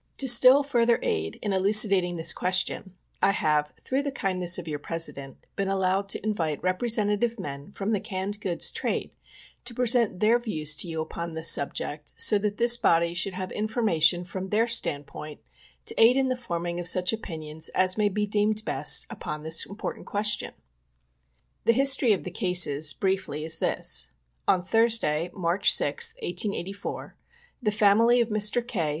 [0.17, 4.79] To still further aid in elucidating this question, I have, through the kindness of your
[4.79, 9.11] President, been allowed to invite representative men from the canned goods trade
[9.63, 13.51] to present their views to you upon this subject, so that this body should have
[13.51, 15.39] information from their standpoint
[15.85, 19.67] to aid in the forming of such opinions as may be deemed best upon this
[19.67, 20.55] important question.
[21.65, 24.09] The history of the cases, briefly, is this:
[24.47, 27.15] On Thursday, March 6th, 1884,
[27.61, 28.67] the family of Mr.
[28.67, 28.89] K.